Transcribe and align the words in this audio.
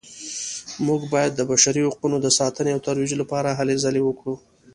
موږ 0.87 1.01
باید 1.13 1.31
د 1.35 1.41
بشري 1.51 1.81
حقونو 1.89 2.17
د 2.21 2.27
ساتنې 2.39 2.71
او 2.73 2.83
ترویج 2.87 3.11
لپاره 3.21 3.49
هلې 3.59 3.75
ځلې 3.83 4.01
وکړو 4.03 4.33